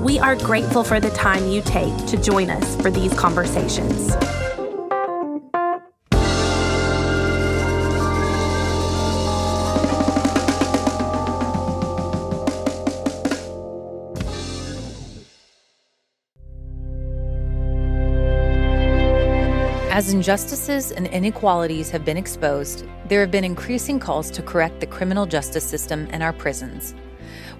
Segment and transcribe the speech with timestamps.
[0.00, 4.12] We are grateful for the time you take to join us for these conversations.
[19.92, 24.86] As injustices and inequalities have been exposed, there have been increasing calls to correct the
[24.86, 26.94] criminal justice system and our prisons.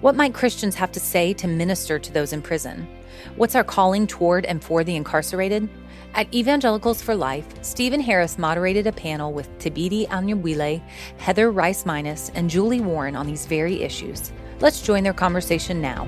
[0.01, 2.87] What might Christians have to say to minister to those in prison?
[3.35, 5.69] What's our calling toward and for the incarcerated?
[6.13, 10.81] At Evangelicals for Life, Steven Harris moderated a panel with Thabiti Anyabwile,
[11.17, 14.31] Heather Rice Minus, and Julie Warren on these very issues.
[14.59, 16.07] Let's join their conversation now.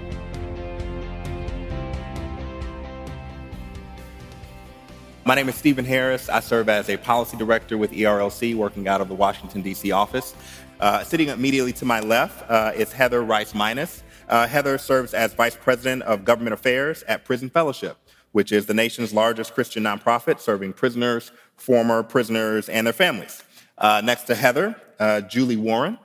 [5.26, 6.28] My name is Steven Harris.
[6.28, 9.90] I serve as a policy director with ERLC, working out of the Washington, D.C.
[9.92, 10.36] office.
[10.84, 14.04] Uh, sitting immediately to my left uh, is Heather Rice Minus.
[14.28, 17.96] Uh, Heather serves as Vice President of Government Affairs at Prison Fellowship,
[18.34, 23.44] which is the nation's largest Christian nonprofit serving prisoners, former prisoners, and their families.
[23.78, 25.98] Uh, next to Heather, uh, Julie Warren.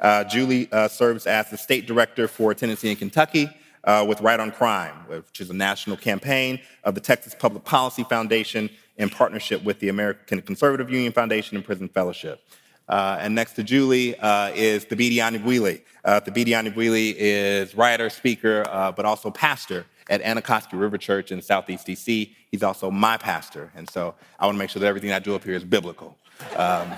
[0.00, 3.48] Uh, Julie serves as the State Director for Tennessee and Kentucky
[4.08, 8.70] with Right on Crime, which is a national campaign of the Texas Public Policy Foundation
[8.96, 12.42] in partnership with the American Conservative Union Foundation and Prison Fellowship.
[12.88, 15.80] Uh, and next to Julie uh, is Thabiti Anyabwile.
[16.04, 21.86] Uh, Anyabwile is writer, speaker, uh, but also pastor at Anacostia River Church in Southeast
[21.86, 22.30] DC.
[22.50, 23.72] He's also my pastor.
[23.74, 26.16] And so I want to make sure that everything I do up here is biblical
[26.52, 26.92] um,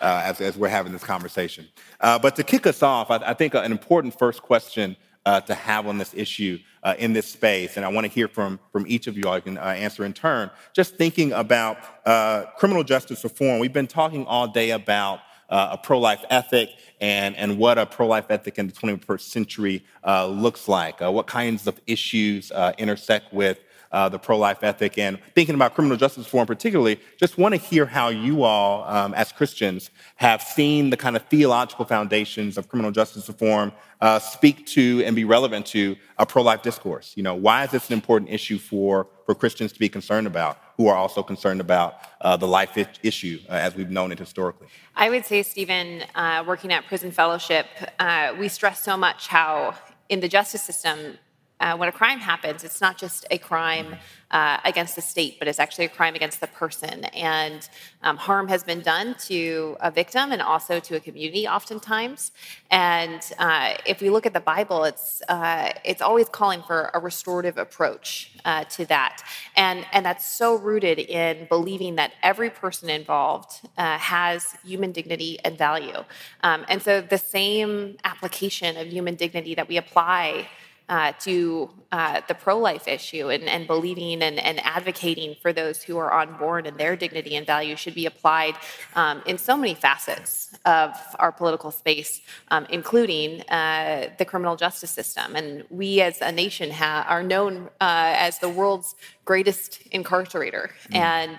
[0.00, 1.66] uh, as, as, we're having this conversation.
[2.00, 4.96] Uh, but to kick us off, I, I think an important first question
[5.26, 7.76] uh, to have on this issue uh, in this space.
[7.76, 10.12] And I want to hear from, from each of you I can uh, answer in
[10.12, 10.50] turn.
[10.72, 15.78] Just thinking about uh, criminal justice reform, we've been talking all day about uh, a
[15.78, 16.70] pro life ethic
[17.00, 21.26] and, and what a pro life ethic in the 21st century uh, looks like, what
[21.26, 23.58] kinds of issues intersect with
[23.94, 27.60] uh, the pro life ethic and thinking about criminal justice reform, particularly, just want to
[27.60, 32.68] hear how you all, um, as Christians, have seen the kind of theological foundations of
[32.68, 37.12] criminal justice reform uh, speak to and be relevant to a pro life discourse.
[37.16, 40.58] You know, why is this an important issue for, for Christians to be concerned about,
[40.76, 44.66] who are also concerned about uh, the life issue uh, as we've known it historically?
[44.96, 47.66] I would say, Steven, uh, working at Prison Fellowship,
[48.00, 49.76] uh, we stress so much how
[50.08, 51.18] in the justice system,
[51.60, 53.96] uh, when a crime happens, it's not just a crime
[54.32, 57.04] uh, against the state, but it's actually a crime against the person.
[57.04, 57.68] And
[58.02, 62.32] um, harm has been done to a victim and also to a community, oftentimes.
[62.70, 66.98] And uh, if we look at the Bible, it's uh, it's always calling for a
[66.98, 69.22] restorative approach uh, to that,
[69.56, 75.38] and and that's so rooted in believing that every person involved uh, has human dignity
[75.44, 76.02] and value.
[76.42, 80.48] Um, and so the same application of human dignity that we apply
[80.88, 85.82] uh, to uh, the pro life issue and, and believing and, and, advocating for those
[85.82, 88.54] who are unborn and their dignity and value should be applied
[88.96, 94.90] um, in so many facets of our political space, um, including uh, the criminal justice
[94.90, 95.36] system.
[95.36, 100.70] And we as a nation ha- are known uh, as the world's greatest incarcerator.
[100.90, 100.96] Mm.
[100.96, 101.38] And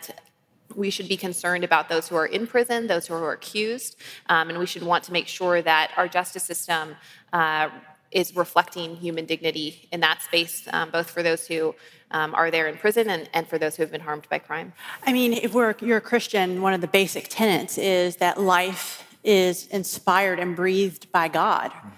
[0.76, 4.50] we should be concerned about those who are in prison, those who are accused, um,
[4.50, 6.96] and we should want to make sure that our justice system
[7.34, 7.70] uh,
[8.16, 11.76] is reflecting human dignity in that space, um, both for those who
[12.12, 14.72] um, are there in prison and, and for those who have been harmed by crime.
[15.06, 19.06] I mean, if we're, you're a Christian, one of the basic tenets is that life
[19.24, 21.72] is inspired and breathed by God.
[21.72, 21.90] Mm-hmm.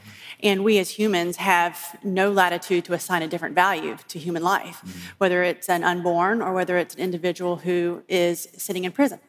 [0.44, 4.82] And we as humans have no latitude to assign a different value to human life,
[4.82, 5.00] mm-hmm.
[5.20, 9.20] whether it's an unborn or whether it's an individual who is sitting in prison.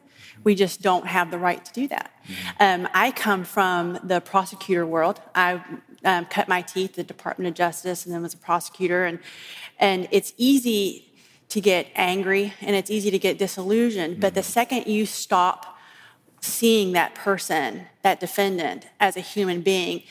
[0.43, 2.11] We just don't have the right to do that.
[2.23, 2.83] Mm-hmm.
[2.83, 5.21] Um, I come from the prosecutor world.
[5.35, 5.61] I
[6.03, 9.05] um, cut my teeth at the Department of Justice and then was a prosecutor.
[9.05, 9.19] And,
[9.79, 11.11] and it's easy
[11.49, 14.13] to get angry and it's easy to get disillusioned.
[14.13, 14.21] Mm-hmm.
[14.21, 14.51] But the mm-hmm.
[14.51, 15.77] second you stop
[16.41, 20.03] seeing that person, that defendant, as a human being,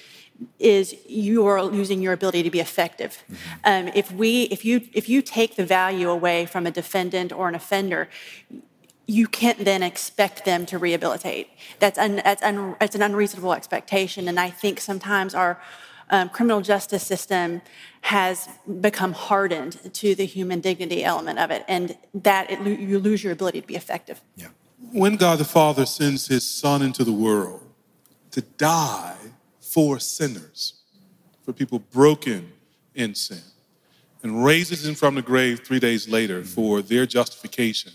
[0.58, 3.24] is you are losing your ability to be effective.
[3.24, 3.88] Mm-hmm.
[3.88, 7.48] Um, if we, if you, if you take the value away from a defendant or
[7.48, 8.08] an offender,
[9.08, 11.48] you can't then expect them to rehabilitate.
[11.80, 14.28] That's, un, that's, un, that's an unreasonable expectation.
[14.28, 15.58] And I think sometimes our,
[16.10, 17.60] um, criminal justice system
[18.02, 18.48] has
[18.80, 23.32] become hardened to the human dignity element of it, and that it, you lose your
[23.32, 24.20] ability to be effective.
[24.36, 24.48] Yeah.
[24.92, 27.62] When God the Father sends his Son into the world
[28.30, 29.16] to die
[29.60, 30.74] for sinners,
[31.44, 32.52] for people broken
[32.94, 33.42] in sin,
[34.22, 37.92] and raises them from the grave three days later for their justification,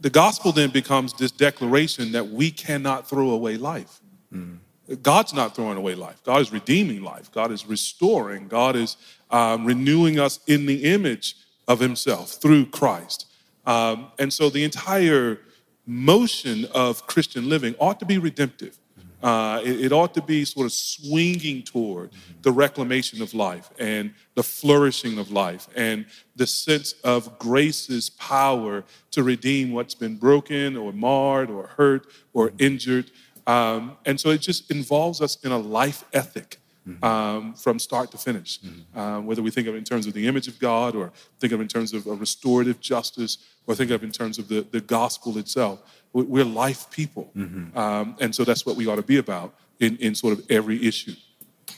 [0.00, 4.00] the gospel then becomes this declaration that we cannot throw away life.
[4.32, 4.58] Mm.
[5.02, 6.22] God's not throwing away life.
[6.24, 7.30] God is redeeming life.
[7.30, 8.48] God is restoring.
[8.48, 8.96] God is
[9.30, 11.36] um, renewing us in the image
[11.66, 13.26] of Himself through Christ.
[13.66, 15.40] Um, and so the entire
[15.86, 18.78] motion of Christian living ought to be redemptive.
[19.22, 22.10] Uh, it, it, ought to be sort of swinging toward
[22.42, 26.06] the reclamation of life and the flourishing of life and
[26.36, 32.52] the sense of grace's power to redeem what's been broken or marred or hurt or
[32.58, 33.10] injured.
[33.48, 36.58] Um, and so it just involves us in a life ethic
[37.02, 38.58] um, from start to finish.
[38.94, 41.52] Um, whether we think of it in terms of the image of God or think
[41.52, 44.48] of it in terms of a restorative justice or think of it in terms of
[44.48, 45.80] the, the gospel itself.
[46.12, 47.30] We're life people.
[47.36, 47.78] Mm-hmm.
[47.78, 50.86] Um, and so that's what we ought to be about in, in sort of every
[50.86, 51.14] issue.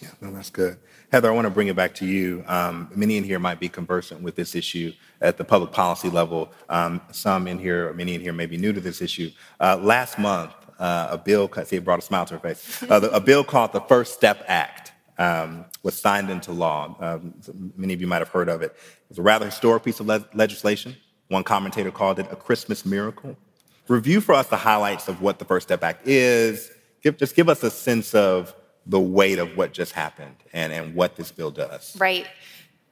[0.00, 0.78] Yeah, no, that's good.
[1.12, 2.44] Heather, I want to bring it back to you.
[2.46, 6.52] Um, many in here might be conversant with this issue at the public policy level.
[6.68, 9.30] Um, some in here, or many in here, may be new to this issue.
[9.58, 12.82] Uh, last month, uh, a bill, see, it brought a smile to her face.
[12.84, 16.96] Uh, a bill called the First Step Act um, was signed into law.
[16.98, 17.34] Um,
[17.76, 18.74] many of you might have heard of it.
[19.10, 20.96] It's a rather historic piece of le- legislation.
[21.28, 23.36] One commentator called it a Christmas miracle.
[23.86, 26.70] Review for us the highlights of what the First Step Act is.
[27.02, 28.54] Give, just give us a sense of
[28.86, 31.96] the weight of what just happened and, and what this bill does.
[32.00, 32.26] Right.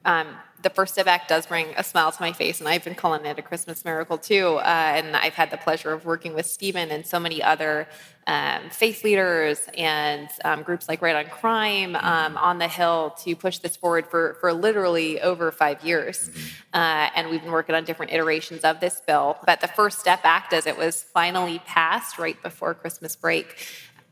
[0.05, 0.29] Um,
[0.62, 3.25] the First Step Act does bring a smile to my face, and I've been calling
[3.26, 4.56] it a Christmas miracle too.
[4.56, 7.87] Uh, and I've had the pleasure of working with Steven and so many other
[8.26, 13.37] um, faith leaders and um, groups like Right on Crime um, on the Hill to
[13.37, 16.28] push this forward for, for literally over five years.
[16.28, 16.40] Mm-hmm.
[16.75, 19.38] Uh, and we've been working on different iterations of this bill.
[19.46, 23.56] But the First Step Act, as it was finally passed right before Christmas break,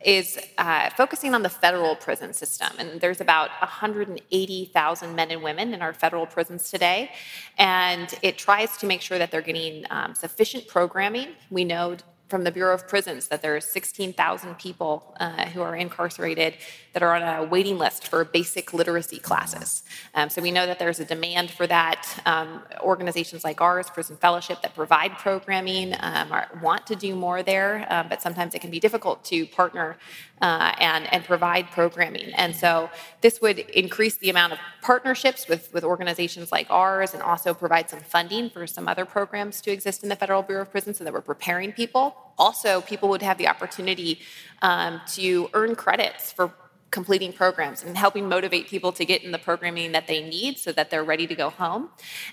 [0.04, 2.68] is uh, focusing on the federal prison system.
[2.78, 7.10] And there's about 180,000 men and women in our federal prisons today.
[7.58, 11.28] And it tries to make sure that they're getting um, sufficient programming.
[11.50, 11.96] We know
[12.28, 16.54] from the Bureau of Prisons that there are 16,000 people uh, who are incarcerated
[16.92, 19.84] that are on a waiting list for basic literacy classes.
[20.14, 22.20] Um, so we know that there's a demand for that.
[22.26, 27.42] Um, organizations like ours, Prison Fellowship, that provide programming, um, are, want to do more
[27.42, 29.96] there, um, but sometimes it can be difficult to partner
[30.40, 32.32] uh, and, and provide programming.
[32.34, 32.90] And so
[33.20, 37.88] this would increase the amount of partnerships with, with organizations like ours and also provide
[37.88, 41.04] some funding for some other programs to exist in the Federal Bureau of Prisons so
[41.04, 42.15] that we're preparing people.
[42.38, 44.20] Also, people would have the opportunity
[44.62, 46.52] um, to earn credits for
[46.90, 50.72] completing programs and helping motivate people to get in the programming that they need so
[50.72, 51.90] that they're ready to go home.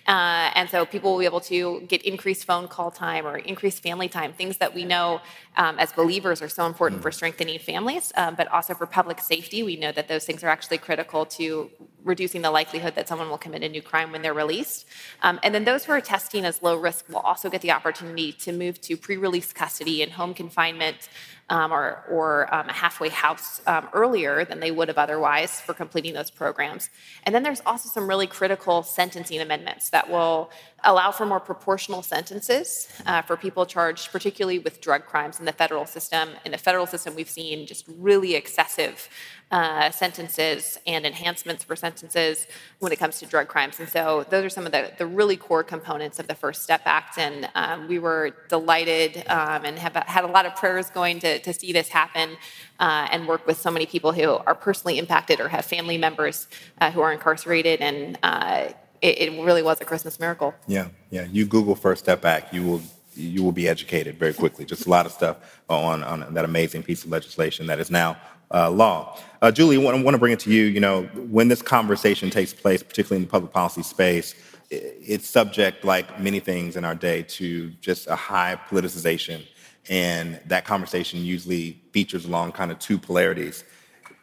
[0.07, 3.81] Uh, and so people will be able to get increased phone call time or increased
[3.81, 5.19] family time, things that we know
[5.57, 9.63] um, as believers are so important for strengthening families, um, but also for public safety.
[9.63, 11.69] We know that those things are actually critical to
[12.03, 14.85] reducing the likelihood that someone will commit a new crime when they're released.
[15.21, 18.31] Um, and then those who are testing as low risk will also get the opportunity
[18.33, 21.09] to move to pre release custody and home confinement
[21.49, 25.73] um, or, or um, a halfway house um, earlier than they would have otherwise for
[25.73, 26.89] completing those programs.
[27.23, 30.51] And then there's also some really critical sentencing amendments that will
[30.83, 35.51] allow for more proportional sentences uh, for people charged, particularly with drug crimes in the
[35.51, 36.29] federal system.
[36.45, 39.09] In the federal system, we've seen just really excessive
[39.51, 42.47] uh, sentences and enhancements for sentences
[42.79, 43.79] when it comes to drug crimes.
[43.79, 46.81] And so those are some of the, the really core components of the First Step
[46.85, 47.17] Act.
[47.17, 51.39] And um, we were delighted um, and have had a lot of prayers going to,
[51.39, 52.35] to see this happen
[52.79, 56.47] uh, and work with so many people who are personally impacted or have family members
[56.81, 57.79] uh, who are incarcerated.
[57.79, 58.69] And uh,
[59.03, 60.55] it, it really was a Christmas miracle.
[60.65, 61.27] Yeah, yeah.
[61.29, 62.81] You Google First Step Act, you will
[63.15, 64.65] you will be educated very quickly.
[64.65, 68.17] Just a lot of stuff on, on that amazing piece of legislation that is now
[68.51, 69.19] uh, law.
[69.39, 70.63] Uh, Julie, I want to bring it to you.
[70.63, 74.33] You know, when this conversation takes place, particularly in the public policy space,
[74.71, 79.45] it's subject, like many things in our day, to just a high politicization.
[79.89, 83.63] And that conversation usually features along kind of two polarities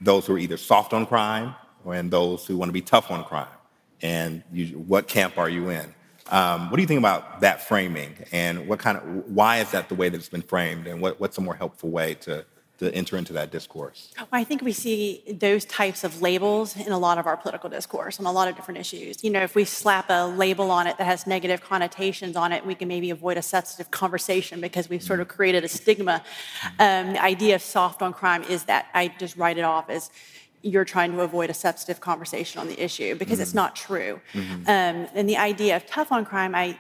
[0.00, 1.54] those who are either soft on crime
[1.86, 3.46] and those who want to be tough on crime
[4.02, 5.94] and you, what camp are you in?
[6.30, 9.88] Um, what do you think about that framing, and what kind of why is that
[9.88, 12.44] the way that it's been framed, and what, what's a more helpful way to
[12.80, 14.12] to enter into that discourse?
[14.16, 17.68] Well, I think we see those types of labels in a lot of our political
[17.68, 19.22] discourse on a lot of different issues.
[19.22, 22.64] You know, if we slap a label on it that has negative connotations on it,
[22.64, 26.22] we can maybe avoid a sensitive conversation because we've sort of created a stigma.
[26.78, 30.10] Um, the idea of soft on crime is that I just write it off as
[30.62, 33.42] you're trying to avoid a substantive conversation on the issue because mm-hmm.
[33.42, 34.20] it's not true.
[34.32, 34.62] Mm-hmm.
[34.62, 36.78] Um, and the idea of tough on crime, I,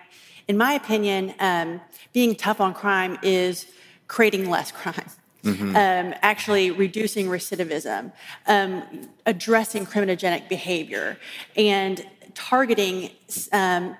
[0.48, 1.80] in my opinion, um,
[2.12, 3.66] being tough on crime is
[4.08, 5.10] creating less crime.
[5.44, 5.70] Mm-hmm.
[5.70, 8.12] Um, actually reducing recidivism,
[8.46, 11.16] um, addressing criminogenic behavior,
[11.56, 13.10] and targeting
[13.52, 13.96] um,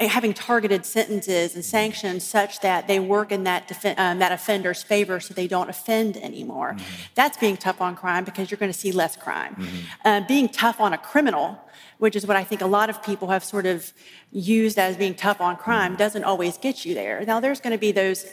[0.00, 4.82] having targeted sentences and sanctions such that they work in that, def- um, that offender's
[4.82, 6.72] favor so they don't offend anymore.
[6.72, 7.02] Mm-hmm.
[7.14, 9.54] That's being tough on crime because you're going to see less crime.
[9.54, 9.78] Mm-hmm.
[10.04, 11.58] Uh, being tough on a criminal,
[11.98, 13.92] which is what I think a lot of people have sort of
[14.32, 15.98] used as being tough on crime, mm-hmm.
[15.98, 17.24] doesn't always get you there.
[17.24, 18.26] Now, there's going to be those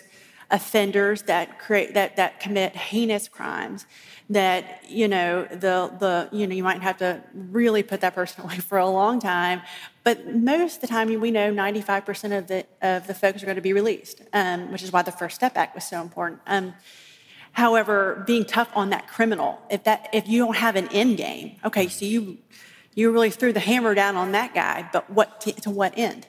[0.51, 3.85] offenders that create that that commit heinous crimes
[4.29, 8.43] that you know the the you know you might have to really put that person
[8.45, 9.61] away for a long time.
[10.03, 13.55] But most of the time we know 95% of the of the folks are going
[13.55, 16.41] to be released um, which is why the first step act was so important.
[16.47, 16.73] Um,
[17.53, 21.57] however being tough on that criminal if that if you don't have an end game
[21.65, 22.37] okay so you
[22.95, 26.27] you really threw the hammer down on that guy but what to, to what end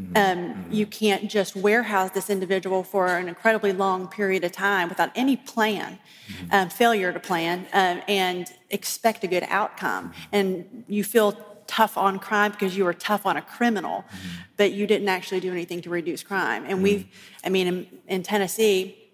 [0.00, 0.16] Mm-hmm.
[0.16, 0.72] Um, mm-hmm.
[0.72, 5.36] You can't just warehouse this individual for an incredibly long period of time without any
[5.36, 5.98] plan,
[6.28, 6.46] mm-hmm.
[6.52, 10.10] um, failure to plan, um, and expect a good outcome.
[10.10, 10.22] Mm-hmm.
[10.32, 11.32] And you feel
[11.66, 14.28] tough on crime because you were tough on a criminal, mm-hmm.
[14.56, 16.64] but you didn't actually do anything to reduce crime.
[16.66, 17.06] And we've,
[17.44, 19.05] I mean, in, in Tennessee,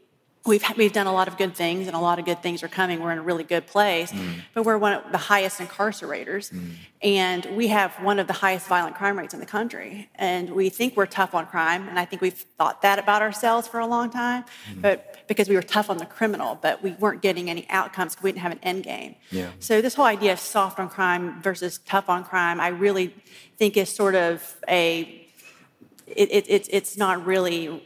[0.44, 2.68] we've we've done a lot of good things and a lot of good things are
[2.68, 4.40] coming we're in a really good place mm.
[4.54, 6.72] but we're one of the highest incarcerators mm.
[7.00, 10.68] and we have one of the highest violent crime rates in the country and we
[10.68, 13.87] think we're tough on crime and i think we've thought that about ourselves for a
[13.87, 14.82] long time mm.
[14.82, 18.30] but because we were tough on the criminal but we weren't getting any outcomes we
[18.32, 19.50] didn't have an end game yeah.
[19.61, 23.14] so this whole idea of soft on crime versus tough on crime i really
[23.56, 25.18] think is sort of a
[26.14, 27.82] it, it, it's, it's not really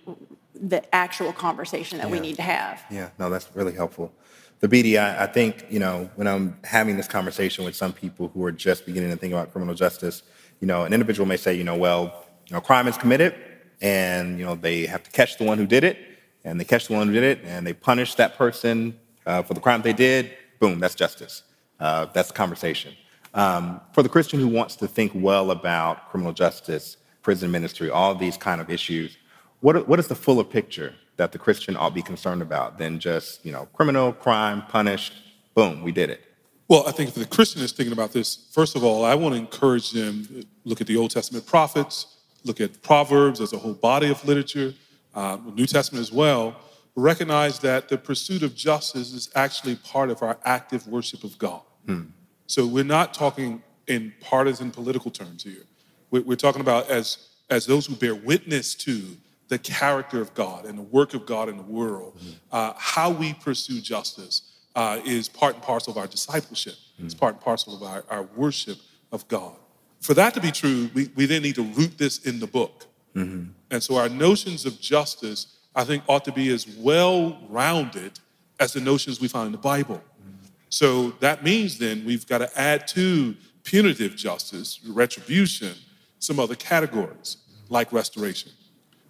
[0.60, 2.12] the actual conversation that yeah.
[2.12, 2.82] we need to have.
[2.90, 4.12] Yeah, no, that's really helpful.
[4.60, 8.42] Thabiti, I, I, think, you know, when I'm having this conversation with some people who
[8.44, 10.22] are just beginning to think about criminal justice,
[10.60, 13.34] you know, an individual may say, you know, well, you know, crime is committed
[13.82, 15.98] and, you know, they have to catch the one who did it
[16.44, 19.52] and they catch the one who did it and they punish that person uh, for
[19.52, 20.30] the crime they did.
[20.58, 21.42] Boom, that's justice.
[21.78, 22.94] Uh, that's the conversation.
[23.34, 28.14] Um, for the Christian who wants to think well about criminal justice, prison ministry, all
[28.14, 29.18] these kind of issues,
[29.60, 32.98] what, what is the fuller picture that the Christian ought to be concerned about than
[32.98, 35.12] just, you know, criminal, crime, punished,
[35.54, 36.22] boom, we did it?
[36.68, 39.34] Well, I think if the Christian is thinking about this, first of all, I want
[39.34, 43.58] to encourage them to look at the Old Testament prophets, look at Proverbs as a
[43.58, 44.74] whole body of literature,
[45.14, 46.56] uh, New Testament as well,
[46.96, 51.60] recognize that the pursuit of justice is actually part of our active worship of God.
[51.86, 52.02] Hmm.
[52.46, 55.64] So we're not talking in partisan political terms here.
[56.10, 59.16] We're, we're talking about as, as those who bear witness to
[59.48, 62.30] the character of God and the work of God in the world, mm-hmm.
[62.52, 66.74] uh, how we pursue justice uh, is part and parcel of our discipleship.
[66.74, 67.06] Mm-hmm.
[67.06, 68.78] It's part and parcel of our, our worship
[69.12, 69.54] of God.
[70.00, 72.86] For that to be true, we, we then need to root this in the book.
[73.14, 73.50] Mm-hmm.
[73.70, 78.20] And so our notions of justice, I think, ought to be as well rounded
[78.60, 79.96] as the notions we find in the Bible.
[79.96, 80.46] Mm-hmm.
[80.68, 85.74] So that means then we've got to add to punitive justice, retribution,
[86.18, 87.38] some other categories
[87.68, 88.52] like restoration.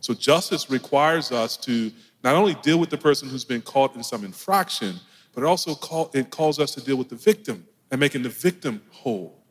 [0.00, 1.90] So justice requires us to
[2.22, 4.96] not only deal with the person who's been caught in some infraction,
[5.34, 8.28] but it also call, it calls us to deal with the victim and making the
[8.28, 9.42] victim whole.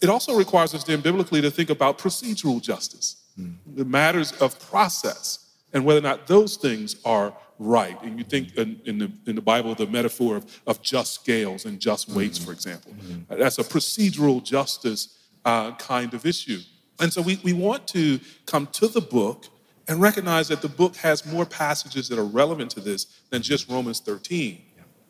[0.00, 3.54] It also requires us then biblically to think about procedural justice, mm.
[3.74, 8.00] the matters of process, and whether or not those things are right.
[8.02, 11.64] And you think in, in, the, in the Bible, the metaphor of, of just scales
[11.64, 12.92] and just weights, for example.
[12.92, 13.38] Mm-hmm.
[13.38, 16.60] That's a procedural justice uh, kind of issue.
[17.00, 19.46] And so we, we want to come to the book
[19.88, 23.68] and recognize that the book has more passages that are relevant to this than just
[23.68, 24.60] Romans 13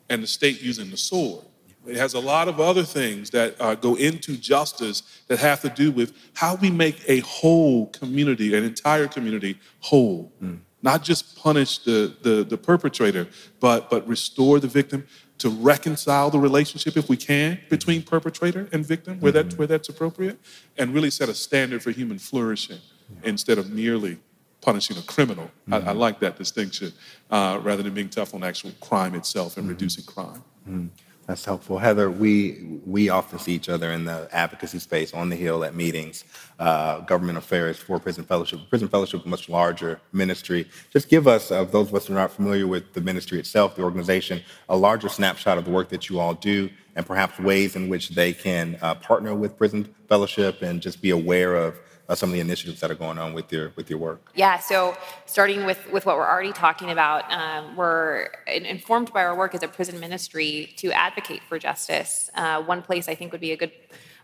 [0.09, 1.45] and the state using the sword.
[1.87, 5.68] It has a lot of other things that uh, go into justice that have to
[5.68, 10.33] do with how we make a whole community, an entire community, whole.
[10.42, 10.61] Mm.
[10.83, 13.28] Not just punish the, the, the perpetrator,
[13.61, 15.06] but, but restore the victim,
[15.38, 19.59] to reconcile the relationship, if we can, between perpetrator and victim, where, that, mm-hmm.
[19.59, 20.40] where that's appropriate,
[20.78, 22.78] and really set a standard for human flourishing
[23.23, 24.18] instead of merely
[24.66, 25.44] punishing a criminal.
[25.44, 25.75] Mm-hmm.
[25.75, 25.99] I, I, mm-hmm.
[25.99, 26.92] like that distinction
[27.30, 29.75] uh, rather than being tough on actual crime itself and mm-hmm.
[29.75, 30.42] reducing crime.
[30.68, 30.87] Mm-hmm.
[31.26, 31.78] That's helpful.
[31.78, 35.75] Heather, we, we often see each other in the advocacy space on the Hill at
[35.75, 36.25] meetings,
[36.61, 38.61] uh, government affairs for Prison Fellowship.
[38.68, 40.68] Prison Fellowship is a much larger ministry.
[40.92, 43.40] Just give us, of uh, those of us who are not familiar with the ministry
[43.40, 47.38] itself, the organization, a larger snapshot of the work that you all do and perhaps
[47.40, 51.76] ways in which they can uh, partner with Prison Fellowship and just be aware of
[52.08, 54.30] uh, some of the initiatives that are going on with your with your work?
[54.34, 54.96] Yeah, so
[55.26, 59.62] starting with with what we're already talking about, um, we're informed by our work as
[59.62, 62.30] a prison ministry to advocate for justice.
[62.34, 63.72] Uh, one place I think would be a good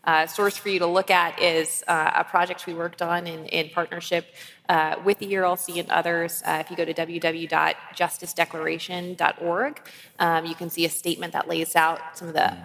[0.04, 3.46] uh, source for you to look at is uh, a project we worked on in,
[3.46, 4.26] in partnership
[4.72, 6.42] uh, with the ERLC and others.
[6.46, 9.80] Uh, if you go to www.justicedeclaration.org,
[10.18, 12.56] um, you can see a statement that lays out some of the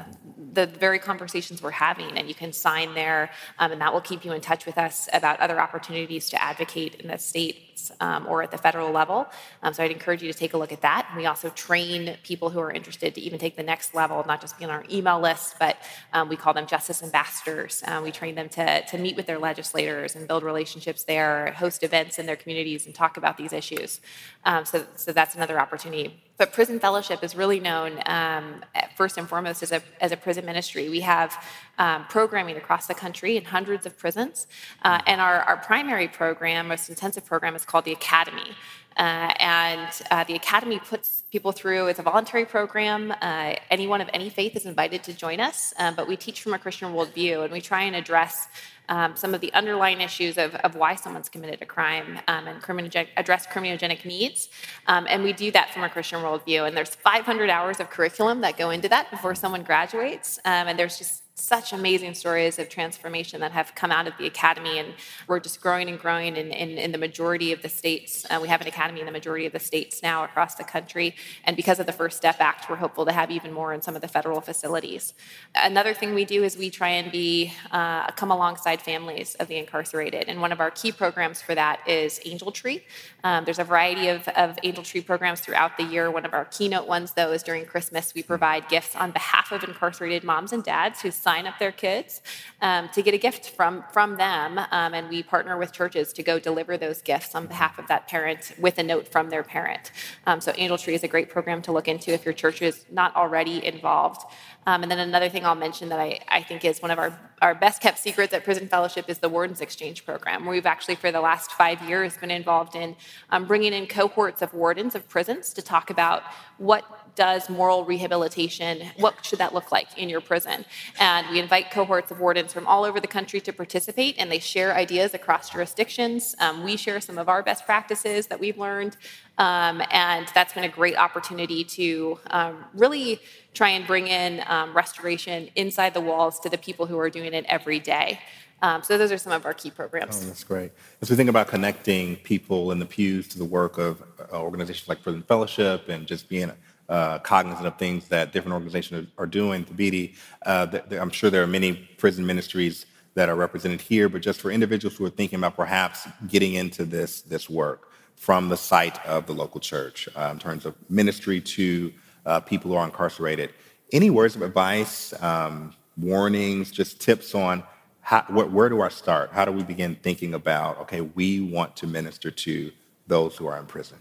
[0.57, 4.25] the very conversations we're having, and you can sign there, um, and that will keep
[4.25, 8.41] you in touch with us about other opportunities to advocate in the states um, or
[8.41, 9.27] at the federal level.
[9.61, 11.13] Um, so I'd encourage you to take a look at that.
[11.15, 14.57] We also train people who are interested to even take the next level, not just
[14.57, 15.77] be on our email list, but
[16.13, 17.83] um, we call them justice ambassadors.
[17.85, 21.83] Um, we train them to, to meet with their legislators and build relationships there, host
[21.83, 24.01] events in their communities, and talk about these issues.
[24.45, 26.21] Um, so, so that's another opportunity.
[26.37, 28.63] But Prison Fellowship is really known um,
[28.95, 30.87] first and foremost as a, as a prison ministry.
[30.89, 31.43] We have
[31.77, 34.47] um, programming across the country in hundreds of prisons.
[34.83, 38.51] Uh, and our, our primary program, most intensive program, is called the Academy.
[38.97, 43.13] Uh, and uh, the Academy puts people through, it's a voluntary program.
[43.21, 46.53] Uh, anyone of any faith is invited to join us, um, but we teach from
[46.53, 48.47] a Christian worldview and we try and address
[48.89, 52.61] um, some of the underlying issues of, of why someone's committed a crime um, and
[52.61, 54.49] criminogen- address criminogenic needs.
[54.87, 56.67] Um, and we do that from a Christian worldview.
[56.67, 60.39] And there's 500 hours of curriculum that go into that before someone graduates.
[60.45, 64.25] Um, and there's just such amazing stories of transformation that have come out of the
[64.25, 64.93] academy and
[65.27, 68.25] we're just growing and growing in, in, in the majority of the states.
[68.29, 71.15] Uh, we have an academy in the majority of the states now across the country
[71.43, 73.95] and because of the first step act we're hopeful to have even more in some
[73.95, 75.13] of the federal facilities.
[75.55, 79.57] Another thing we do is we try and be uh, come alongside families of the
[79.57, 82.83] incarcerated and one of our key programs for that is angel tree.
[83.23, 86.09] Um, there's a variety of, of angel tree programs throughout the year.
[86.09, 89.63] One of our keynote ones though is during christmas we provide gifts on behalf of
[89.63, 92.21] incarcerated moms and dads who sign up their kids
[92.61, 94.57] um, to get a gift from, from them.
[94.57, 98.07] Um, and we partner with churches to go deliver those gifts on behalf of that
[98.07, 99.91] parent with a note from their parent.
[100.25, 102.85] Um, so Angel Tree is a great program to look into if your church is
[102.89, 104.21] not already involved.
[104.67, 107.17] Um, and then another thing I'll mention that I, I think is one of our,
[107.41, 110.95] our best kept secrets at Prison Fellowship is the Wardens Exchange Program, where we've actually,
[110.95, 112.95] for the last five years, been involved in
[113.31, 116.23] um, bringing in cohorts of wardens of prisons to talk about
[116.57, 116.83] what
[117.17, 120.63] does moral rehabilitation, what should that look like in your prison?
[120.99, 124.39] And we invite cohorts of wardens from all over the country to participate, and they
[124.39, 126.35] share ideas across jurisdictions.
[126.39, 128.95] Um, we share some of our best practices that we've learned,
[129.39, 133.19] um, and that's been a great opportunity to um, really
[133.53, 137.33] try and bring in um, restoration inside the walls to the people who are doing
[137.33, 138.19] it every day.
[138.61, 140.23] Um, so those are some of our key programs.
[140.23, 140.71] Oh, that's great.
[141.01, 144.01] As we think about connecting people in the pews to the work of
[144.31, 146.51] uh, organizations like Prison Fellowship and just being
[146.89, 149.65] uh, cognizant of things that different organizations are, doing.
[149.65, 154.39] Thabiti, uh, I'm sure there are many prison ministries that are represented here, but just
[154.39, 159.03] for individuals who are thinking about perhaps getting into this, this work from the site
[159.05, 161.91] of the local church uh, in terms of ministry to
[162.25, 163.51] uh, people who are incarcerated,
[163.91, 167.63] any words of advice, um, warnings, just tips on
[168.01, 169.31] how, where, where do I start?
[169.33, 172.71] How do we begin thinking about, okay, we want to minister to
[173.07, 173.97] those who are in prison?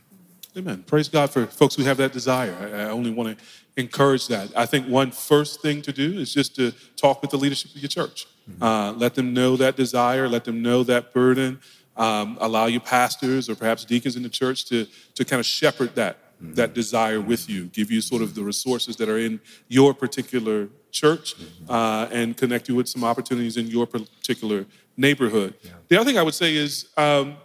[0.57, 0.85] Amen.
[0.87, 2.57] Praise God for folks who have that desire.
[2.59, 3.45] I, I only want to
[3.77, 4.51] encourage that.
[4.57, 7.77] I think one first thing to do is just to talk with the leadership of
[7.77, 8.27] your church.
[8.51, 8.63] Mm-hmm.
[8.63, 11.61] Uh, let them know that desire, let them know that burden.
[11.99, 15.95] Um, allow your pastors or perhaps deacons in the church to, to kind of shepherd
[15.95, 16.55] that, mm-hmm.
[16.55, 20.69] that desire with you, give you sort of the resources that are in your particular
[20.91, 21.71] church, mm-hmm.
[21.71, 24.65] uh, and connect you with some opportunities in your particular
[24.97, 25.55] neighborhood.
[25.89, 27.37] The other thing I would say is um,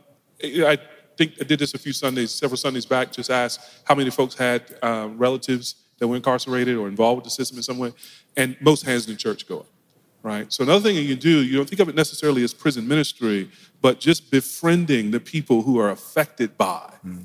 [0.41, 0.77] I
[1.25, 4.35] think I did this a few Sundays, several Sundays back, just asked how many folks
[4.35, 7.93] had um, relatives that were incarcerated or involved with the system in some way,
[8.35, 9.67] and most hands in the church go up,
[10.23, 10.51] right?
[10.51, 12.87] So another thing that you can do, you don't think of it necessarily as prison
[12.87, 17.23] ministry, but just befriending the people who are affected by mm.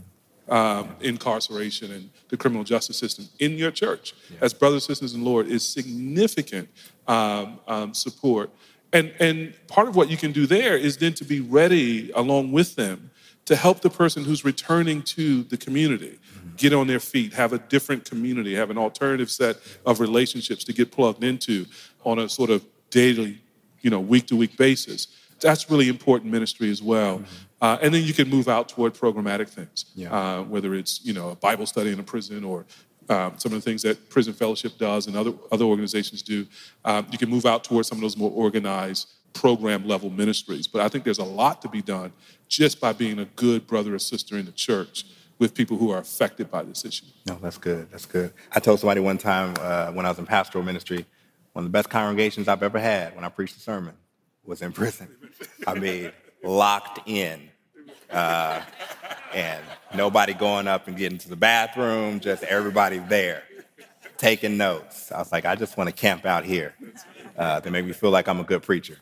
[0.50, 4.38] um, incarceration and the criminal justice system in your church yeah.
[4.42, 6.68] as brothers, sisters, and Lord is significant
[7.08, 8.50] um, um, support.
[8.92, 12.52] And, and part of what you can do there is then to be ready along
[12.52, 13.10] with them
[13.46, 16.18] to help the person who's returning to the community
[16.56, 20.72] get on their feet, have a different community, have an alternative set of relationships to
[20.72, 21.66] get plugged into
[22.04, 23.38] on a sort of daily,
[23.82, 25.08] you know, week to week basis.
[25.40, 27.18] That's really important ministry as well.
[27.18, 27.24] Mm-hmm.
[27.60, 30.12] Uh, and then you can move out toward programmatic things, yeah.
[30.12, 32.66] uh, whether it's you know a Bible study in a prison or
[33.08, 36.46] um, some of the things that Prison Fellowship does and other other organizations do.
[36.84, 40.66] Um, you can move out towards some of those more organized program level ministries.
[40.66, 42.12] But I think there's a lot to be done
[42.48, 45.04] just by being a good brother or sister in the church
[45.38, 47.04] with people who are affected by this issue.
[47.26, 47.90] No, that's good.
[47.90, 48.32] That's good.
[48.52, 51.04] I told somebody one time uh, when I was in pastoral ministry,
[51.52, 53.94] one of the best congregations I've ever had when I preached a sermon
[54.44, 55.08] was in prison.
[55.66, 57.50] I mean, locked in.
[58.10, 58.62] Uh,
[59.34, 59.62] and
[59.94, 63.42] nobody going up and getting to the bathroom, just everybody there
[64.16, 65.12] taking notes.
[65.12, 66.74] I was like, I just want to camp out here.
[67.36, 68.96] Uh, they make me feel like I'm a good preacher.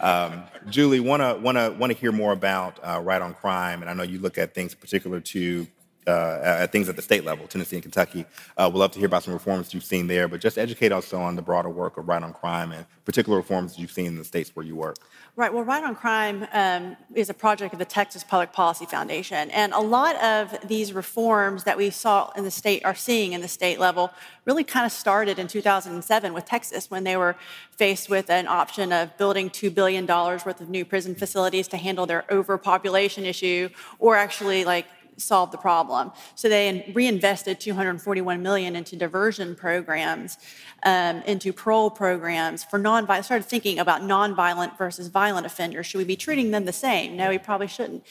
[0.00, 3.82] Um, Julie, want to want to want to hear more about uh, right on crime,
[3.82, 5.66] and I know you look at things particular to
[6.06, 8.24] uh, at things at the state level, Tennessee and Kentucky.
[8.56, 11.12] Uh, we'd love to hear about some reforms you've seen there, but just educate us
[11.12, 14.24] on the broader work of Right on Crime and particular reforms you've seen in the
[14.24, 14.96] states where you work.
[15.34, 15.52] Right.
[15.52, 19.72] Well, Right on Crime um, is a project of the Texas Public Policy Foundation, and
[19.72, 23.48] a lot of these reforms that we saw in the state are seeing in the
[23.48, 24.10] state level
[24.44, 27.36] really kind of started in 2007 with Texas when they were
[27.70, 32.06] faced with an option of building $2 billion worth of new prison facilities to handle
[32.06, 34.86] their overpopulation issue or actually like
[35.16, 36.12] solve the problem.
[36.34, 40.38] So they reinvested 241 million into diversion programs,
[40.84, 43.24] um, into parole programs for non-violent.
[43.24, 45.86] Started thinking about non-violent versus violent offenders.
[45.86, 47.16] Should we be treating them the same?
[47.16, 48.04] No, we probably shouldn't.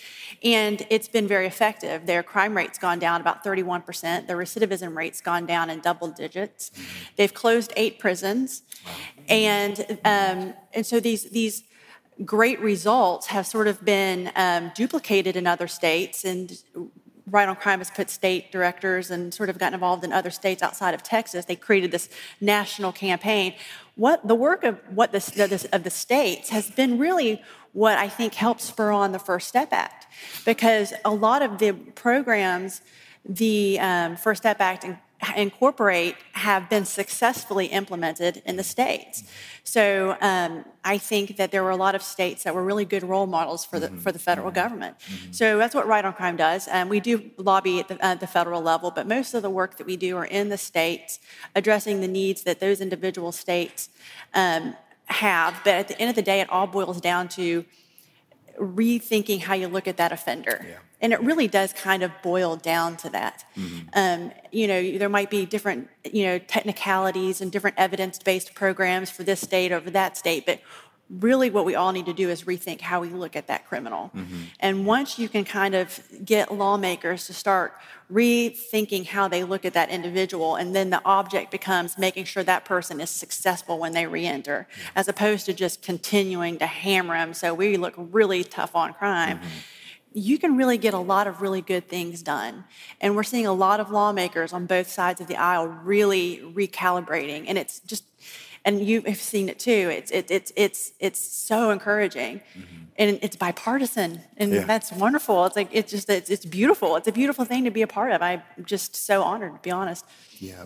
[0.44, 2.06] And it's been very effective.
[2.06, 4.28] Their crime rate's gone down about 31 percent.
[4.28, 6.72] Their recidivism rate's gone down in double digits.
[7.16, 8.64] They've closed eight prisons,
[9.28, 11.64] and um, and so these these
[12.26, 16.62] great results have sort of been um, duplicated in other states and
[17.32, 20.62] Right on Crime has put state directors and sort of gotten involved in other states
[20.62, 21.46] outside of Texas.
[21.46, 22.10] They created this
[22.42, 23.54] national campaign.
[23.96, 28.34] What the work of what the, of the states has been really what I think
[28.34, 30.08] helped spur on the First Step Act,
[30.44, 32.82] because a lot of the programs,
[33.24, 34.84] the um, First Step Act
[35.36, 39.24] incorporate have been successfully implemented in the states.
[39.64, 43.04] So um, I think that there were a lot of states that were really good
[43.04, 43.98] role models for the mm-hmm.
[44.00, 44.98] for the federal government.
[45.00, 45.32] Mm-hmm.
[45.32, 46.68] So that's what Right on Crime does.
[46.68, 49.78] And we do lobby at the, at the, federal level, but most of the work
[49.78, 51.20] that we do are in the states,
[51.56, 53.90] addressing the needs that those individual states
[54.34, 55.62] um, have.
[55.64, 57.66] But at the end of the day, it all boils down to
[58.60, 60.66] rethinking how you look at that offender.
[60.68, 60.78] Yeah.
[61.02, 63.44] And it really does kind of boil down to that.
[63.58, 63.88] Mm-hmm.
[63.94, 69.24] Um, you know, there might be different, you know, technicalities and different evidence-based programs for
[69.24, 70.62] this state over that state, but
[71.20, 74.12] really what we all need to do is rethink how we look at that criminal.
[74.16, 74.42] Mm-hmm.
[74.60, 77.74] And once you can kind of get lawmakers to start
[78.12, 82.66] rethinking how they look at that individual, and then the object becomes making sure that
[82.66, 87.54] person is successful when they reenter, as opposed to just continuing to hammer them so
[87.54, 89.40] we look really tough on crime.
[89.40, 89.48] Mm-hmm.
[90.14, 92.66] You can really get a lot of really good things done.
[93.00, 97.46] And we're seeing a lot of lawmakers on both sides of the aisle really recalibrating.
[97.48, 98.04] And it's just
[98.66, 99.72] and you've seen it too.
[99.92, 102.84] It's it, it's it's it's so encouraging, mm-hmm.
[102.98, 104.66] and it's bipartisan, and yeah.
[104.66, 105.46] that's wonderful.
[105.46, 106.96] It's like it's just it's, it's beautiful.
[106.96, 108.22] It's a beautiful thing to be a part of.
[108.22, 110.06] I'm just so honored to be honest.
[110.40, 110.66] Yeah,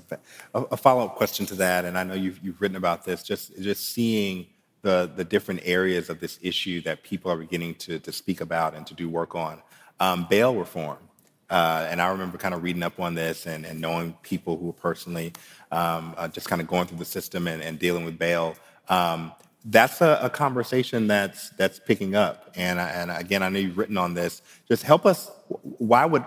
[0.53, 3.23] a, a follow up question to that, and I know you've you've written about this.
[3.23, 4.47] Just just seeing
[4.81, 8.75] the the different areas of this issue that people are beginning to to speak about
[8.75, 9.61] and to do work on.
[10.01, 10.97] Um, bail reform.
[11.49, 14.67] Uh, and I remember kind of reading up on this and, and knowing people who
[14.67, 15.33] were personally
[15.71, 18.55] um, uh, just kind of going through the system and, and dealing with bail.
[18.89, 19.31] Um,
[19.65, 22.51] that's a, a, conversation that's that's picking up.
[22.55, 24.43] And, and again, I know you've written on this.
[24.67, 25.31] Just help us.
[25.47, 26.23] Why would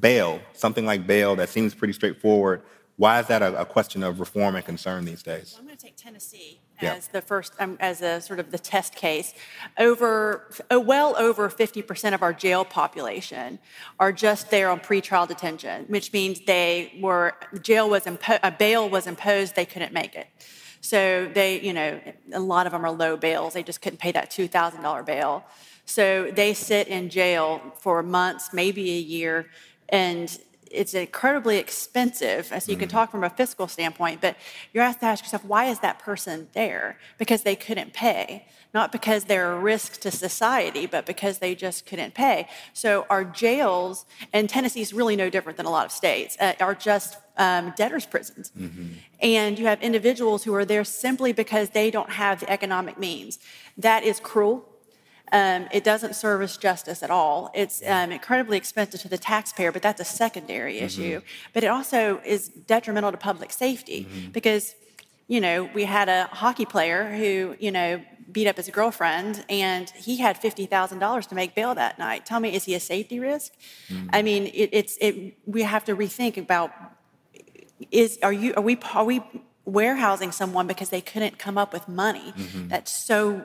[0.00, 2.62] bail, something like bail, that seems pretty straightforward,
[2.96, 5.56] why is that a, a question of reform and concern these days?
[5.58, 8.94] I'm going to take Tennessee as the first, um, as a sort of the test
[8.94, 9.34] case.
[9.78, 13.58] Over, uh, well over 50% of our jail population
[13.98, 18.88] are just there on pretrial detention, which means they were, jail was, impo- a bail
[18.88, 20.26] was imposed, they couldn't make it.
[20.80, 21.98] So they, you know,
[22.32, 23.54] a lot of them are low bails.
[23.54, 25.44] They just couldn't pay that $2,000 bail.
[25.86, 29.46] So they sit in jail for months, maybe a year,
[29.88, 30.36] and
[30.74, 32.46] it's incredibly expensive.
[32.46, 32.92] So you can mm.
[32.92, 34.36] talk from a fiscal standpoint, but
[34.72, 36.98] you have to ask yourself, why is that person there?
[37.18, 41.86] Because they couldn't pay, not because they're a risk to society, but because they just
[41.86, 42.48] couldn't pay.
[42.72, 46.54] So our jails, and Tennessee is really no different than a lot of states, uh,
[46.60, 48.52] are just um, debtors' prisons.
[48.58, 48.86] Mm-hmm.
[49.20, 53.38] And you have individuals who are there simply because they don't have the economic means.
[53.78, 54.68] That is cruel
[55.32, 57.50] um, it doesn't service justice at all.
[57.54, 60.84] It's um, incredibly expensive to the taxpayer, but that's a secondary mm-hmm.
[60.84, 61.20] issue.
[61.52, 64.30] But it also is detrimental to public safety mm-hmm.
[64.30, 64.74] because,
[65.26, 69.90] you know, we had a hockey player who, you know, beat up his girlfriend and
[69.90, 72.26] he had $50,000 to make bail that night.
[72.26, 73.52] Tell me, is he a safety risk?
[73.88, 74.08] Mm-hmm.
[74.12, 76.70] I mean, it, it's, it, we have to rethink about
[77.90, 79.22] is, are you, are we, are we
[79.64, 82.32] warehousing someone because they couldn't come up with money?
[82.36, 82.68] Mm-hmm.
[82.68, 83.44] That's so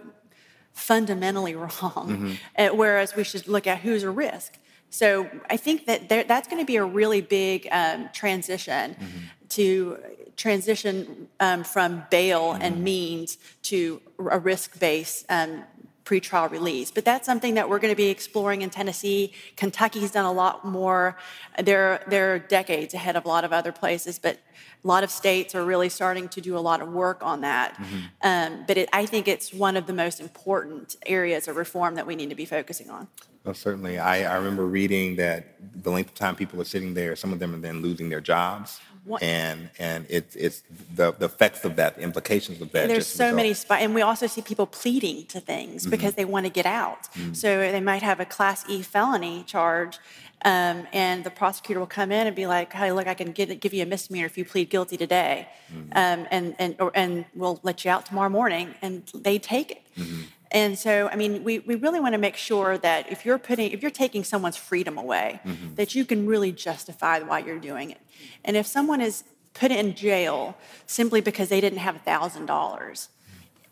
[0.79, 1.69] fundamentally wrong,
[2.07, 2.33] mm-hmm.
[2.57, 4.57] uh, whereas we should look at who's a risk.
[4.89, 9.17] So I think that there, that's going to be a really big um, transition mm-hmm.
[9.49, 9.97] to
[10.35, 15.63] transition um, from bail and means to a risk-based um,
[16.09, 16.89] pretrial release.
[16.89, 19.31] But that's something that we're going to be exploring in Tennessee.
[19.55, 21.17] Kentucky's done a lot more.
[21.63, 24.39] They're, they're decades ahead of a lot of other places, but
[24.83, 27.75] a lot of states are really starting to do a lot of work on that.
[27.75, 27.97] Mm-hmm.
[28.23, 32.07] Um, but it, I think it's one of the most important areas of reform that
[32.07, 33.07] we need to be focusing on.
[33.43, 33.99] Well, certainly.
[33.99, 37.39] I, I remember reading that the length of time people are sitting there, some of
[37.39, 38.79] them are then losing their jobs.
[39.05, 39.23] What?
[39.23, 42.83] And and it's it's the, the effects of that, the implications of that.
[42.83, 45.91] And there's so many, and we also see people pleading to things mm-hmm.
[45.91, 47.03] because they want to get out.
[47.13, 47.33] Mm-hmm.
[47.33, 49.97] So they might have a Class E felony charge,
[50.45, 53.59] um, and the prosecutor will come in and be like, "Hey, look, I can get,
[53.59, 55.91] give you a misdemeanor if you plead guilty today, mm-hmm.
[55.95, 59.81] um, and and or, and we'll let you out tomorrow morning." And they take it.
[59.97, 60.21] Mm-hmm.
[60.51, 63.71] And so, I mean, we, we really want to make sure that if you're putting,
[63.71, 65.75] if you're taking someone's freedom away, mm-hmm.
[65.75, 67.99] that you can really justify why you're doing it.
[68.43, 70.57] And if someone is put in jail
[70.87, 73.09] simply because they didn't have a thousand dollars,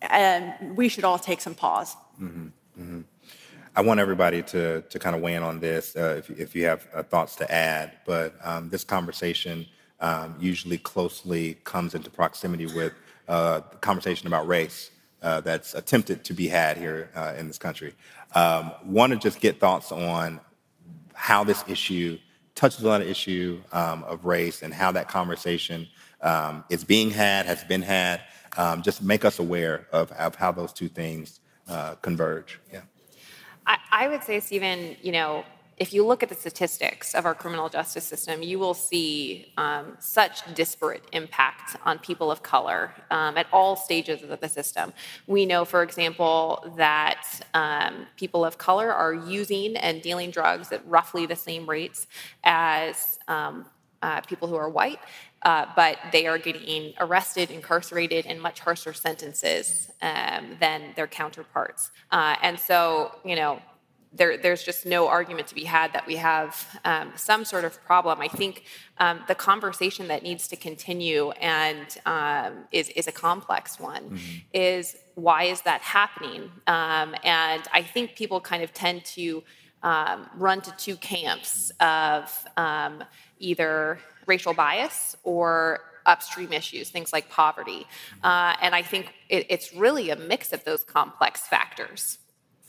[0.10, 1.96] um, we should all take some pause.
[2.22, 2.48] Mm-hmm.
[2.80, 3.02] Mm-hmm.
[3.76, 6.66] I want everybody to to kind of weigh in on this uh, if if you
[6.66, 7.92] have uh, thoughts to add.
[8.06, 9.66] But um, this conversation
[10.00, 12.94] um, usually closely comes into proximity with
[13.28, 17.58] uh, the conversation about race uh, that's attempted to be had here uh, in this
[17.58, 17.93] country.
[18.36, 20.39] Um, Want to just get thoughts on
[21.13, 22.17] how this issue
[22.56, 25.88] touches on the issue um, of race and how that conversation
[26.21, 28.21] um, is being had, has been had.
[28.58, 32.60] Um, just make us aware of, of how those two things uh, converge.
[32.73, 32.82] Yeah.
[33.67, 35.43] I, I would say, Steven, you know,
[35.78, 39.96] if you look at the statistics of our criminal justice system, you will see um,
[40.00, 44.92] such disparate impact on people of color um, at all stages of the system.
[45.28, 50.88] We know, for example, that um, people of color are using and dealing drugs at
[50.88, 52.08] roughly the same rates
[52.44, 53.66] as um,
[54.02, 55.00] uh, people who are white.
[55.44, 61.92] Uh, but they are getting arrested, incarcerated, in much harsher sentences um, than their counterparts.
[62.12, 63.62] Uh, and so, you know,
[64.17, 67.84] there, there's just no argument to be had that we have um, some sort of
[67.86, 68.19] problem.
[68.19, 68.63] I think
[68.97, 74.38] um, the conversation that needs to continue and um, is, is a complex one mm-hmm.
[74.53, 76.43] is why is that happening?
[76.67, 79.43] Um, and I think people kind of tend to
[79.84, 83.03] um, run to two camps of um,
[83.39, 87.86] either racial bias or upstream issues, things like poverty.
[88.21, 88.25] Mm-hmm.
[88.25, 92.17] Uh, and I think it, it's really a mix of those complex factors.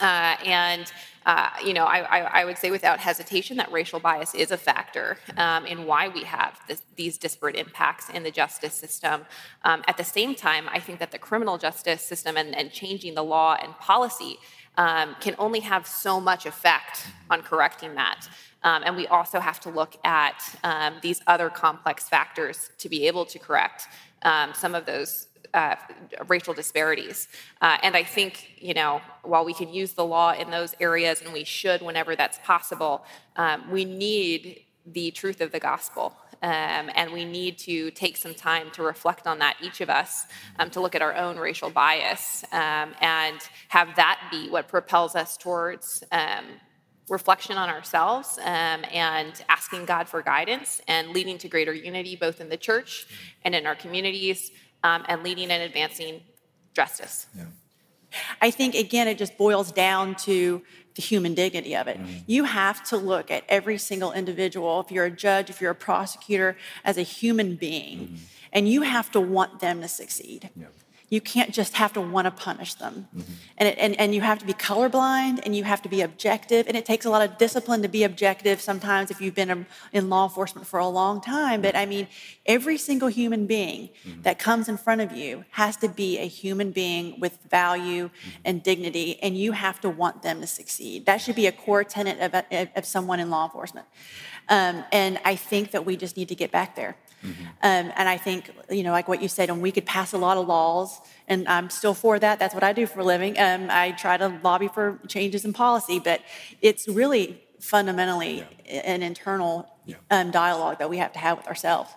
[0.01, 0.93] Uh, and
[1.27, 4.57] uh, you know, I, I, I, would say without hesitation that racial bias is a
[4.57, 9.27] factor um, in why we have this, these disparate impacts in the justice system.
[9.63, 13.15] Um, at the same time, I think that the criminal justice system and, and changing
[13.15, 14.39] the law and policy
[14.79, 18.27] um, can only have so much effect on correcting that.
[18.63, 23.07] Um, and we also have to look at um, these other complex factors to be
[23.07, 23.89] able to correct
[24.23, 25.77] um, some of those uh,
[26.27, 27.29] racial disparities.
[27.61, 31.23] Uh, and I think, you know, while we can use the law in those areas,
[31.23, 33.05] and we should whenever that's possible,
[33.37, 36.15] um, we need the truth of the gospel.
[36.41, 40.27] Um, and we need to take some time to reflect on that, each of us,
[40.61, 45.17] um, to look at our own racial bias um, and have that be what propels
[45.17, 46.45] us towards um,
[47.09, 52.41] reflection on ourselves um, and asking God for guidance and leading to greater unity both
[52.41, 53.07] in the church
[53.45, 54.51] and in our communities
[54.85, 56.23] um, and leading and advancing
[56.75, 57.27] justice.
[57.37, 57.45] Yeah.
[58.41, 60.63] I think, again, it just boils down to
[60.95, 61.99] the human dignity of it.
[61.99, 62.19] Mm-hmm.
[62.27, 65.75] You have to look at every single individual, if you're a judge, if you're a
[65.75, 68.17] prosecutor, as a human being, mm-hmm.
[68.53, 70.51] and you have to want them to succeed.
[70.57, 70.67] Yeah
[71.11, 73.09] you can't just have to want to punish them.
[73.17, 73.33] Mm-hmm.
[73.57, 76.69] And, it, and, and you have to be colorblind and you have to be objective.
[76.69, 80.11] And it takes a lot of discipline to be objective sometimes if you've been in
[80.11, 81.63] law enforcement for a long time.
[81.63, 82.09] But I mean,
[82.45, 84.23] every single human being mm-hmm.
[84.23, 88.31] that comes in front of you has to be a human being with value mm-hmm.
[88.45, 91.07] and dignity, and you have to want them to succeed.
[91.07, 93.87] That should be a core tenet of, of someone in law enforcement.
[94.49, 96.97] Um, and I think that we just need to get back there.
[97.25, 97.45] Mm-hmm.
[97.63, 100.19] Um, and I think, you know, like what you said, and we could pass a
[100.19, 102.39] lot of laws, and I'm still for that.
[102.39, 103.39] That's what I do for a living.
[103.39, 106.21] Um, I try to lobby for changes in policy, but
[106.63, 108.81] it's really fundamentally yeah.
[108.81, 109.97] an internal yeah.
[110.11, 111.91] um, dialogue that we have to have with ourselves.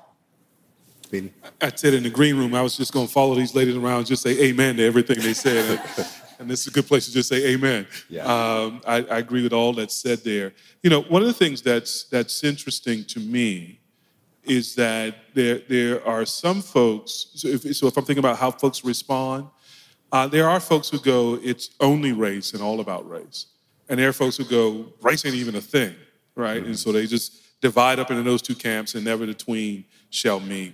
[1.62, 3.98] I said in the green room, I was just going to follow these ladies around
[3.98, 5.82] and just say amen to everything they said.
[6.40, 7.86] and this is a good place to just say amen.
[8.10, 8.24] Yeah.
[8.24, 10.54] Um, I, I, agree with all that's said there.
[10.84, 13.81] You know, one of the things that's, that's interesting to me
[14.44, 18.52] is that there, there are some folks, so if, so if I'm thinking about how
[18.52, 19.48] folks respond,
[20.12, 23.48] uh, there are folks who go, it's only race and all about race.
[23.88, 25.96] And there are folks who go, race ain't even a thing,
[26.36, 26.60] right?
[26.60, 26.68] Mm-hmm.
[26.68, 30.40] And so they just divide up into those two camps and never the tween shall
[30.40, 30.74] meet.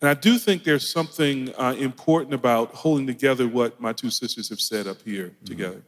[0.00, 4.48] And I do think there's something uh, important about holding together what my two sisters
[4.48, 5.44] have said up here mm-hmm.
[5.44, 5.82] together.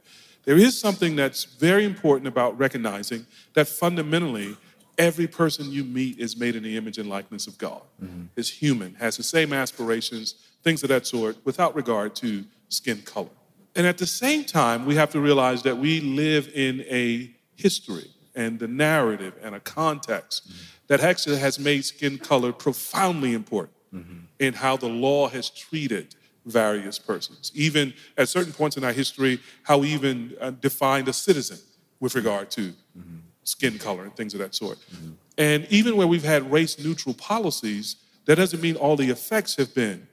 [0.45, 4.57] There is something that's very important about recognizing that fundamentally,
[4.99, 8.25] every person you meet is made in the image and likeness of God, mm-hmm.
[8.37, 13.31] is human, has the same aspirations, things of that sort, without regard to skin color.
[13.75, 18.11] And at the same time, we have to realize that we live in a history
[18.35, 20.59] and the narrative and a context mm-hmm.
[20.89, 24.19] that actually has made skin color profoundly important mm-hmm.
[24.39, 27.53] in how the law has treated various persons.
[27.55, 31.59] Even at certain points in our history, how we even uh, defined a citizen
[32.01, 33.19] with regard to mm-hmm.
[33.45, 34.79] Skin color and things of that sort.
[34.79, 35.11] Mm-hmm.
[35.39, 39.75] And even where we've had race neutral policies, that doesn't mean all the effects have
[39.75, 40.07] been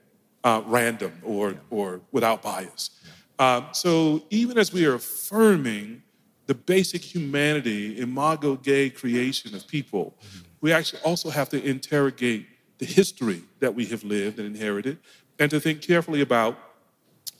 [0.44, 1.58] uh, random or, yeah.
[1.70, 2.90] or without bias.
[3.38, 3.56] Yeah.
[3.56, 6.02] Um, so even as we are affirming
[6.46, 10.40] the basic humanity, imago Dei creation of people, mm-hmm.
[10.60, 12.46] we actually also have to interrogate
[12.78, 14.98] the history that we have lived and inherited
[15.38, 16.58] and to think carefully about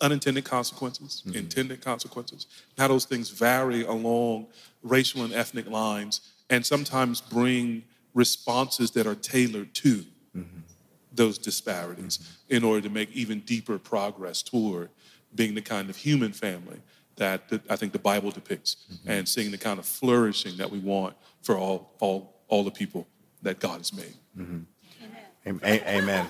[0.01, 1.37] unintended consequences, mm-hmm.
[1.37, 2.47] intended consequences,
[2.79, 4.47] how those things vary along
[4.83, 7.85] racial and ethnic lines, and sometimes bring
[8.15, 10.05] responses that are tailored to
[10.37, 10.61] mm-hmm.
[11.13, 12.57] those disparities mm-hmm.
[12.57, 14.89] in order to make even deeper progress toward
[15.35, 16.81] being the kind of human family
[17.17, 19.11] that, I think the Bible depicts, mm-hmm.
[19.11, 23.07] and seeing the kind of flourishing that we want for all, all, all the people
[23.43, 24.15] that God has made.
[24.37, 24.61] Mm-hmm.
[25.47, 26.27] Amen.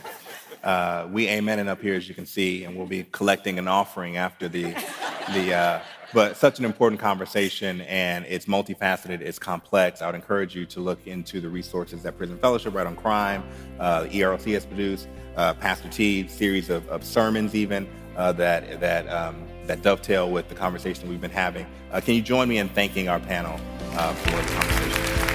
[0.53, 3.69] Amen uh, we amening up here, as you can see, and we'll be collecting an
[3.69, 4.63] offering after the,
[5.35, 5.81] the uh,
[6.13, 10.03] but such an important conversation, and it's multifaceted, it's complex.
[10.03, 13.45] I would encourage you to look into the resources that Prison Fellowship, Right on Crime,
[13.79, 19.09] uh, ERLC has produced, uh, Pastor T, series of, of sermons even uh, that, that,
[19.09, 21.67] um, that dovetail with the conversation we've been having.
[21.93, 23.59] Uh, can you join me in thanking our panel
[23.93, 25.30] uh, for the conversation?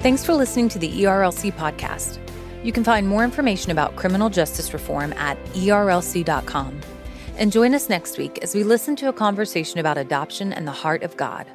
[0.00, 2.20] Thanks for listening to the ERLC podcast.
[2.62, 6.80] You can find more information about criminal justice reform at erlc.com.
[7.36, 10.72] And join us next week as we listen to a conversation about adoption and the
[10.72, 11.46] heart of God.